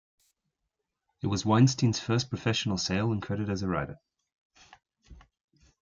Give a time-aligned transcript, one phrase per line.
[1.21, 3.99] It was Weinstein's first professional sale and credit as a writer.